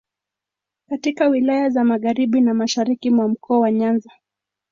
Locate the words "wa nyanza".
3.59-4.09